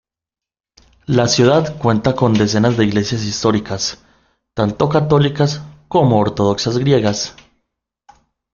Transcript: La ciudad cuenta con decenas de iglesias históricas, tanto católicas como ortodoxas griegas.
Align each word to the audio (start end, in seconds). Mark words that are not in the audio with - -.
La 1.05 1.27
ciudad 1.27 1.77
cuenta 1.77 2.15
con 2.15 2.33
decenas 2.33 2.75
de 2.75 2.85
iglesias 2.85 3.21
históricas, 3.23 4.03
tanto 4.55 4.89
católicas 4.89 5.61
como 5.87 6.17
ortodoxas 6.19 6.79
griegas. 6.79 7.35